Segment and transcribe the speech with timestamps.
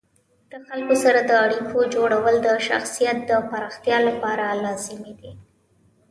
[0.51, 5.31] د خلکو سره د اړیکو جوړول د شخصیت د پراختیا لپاره لازمي دي.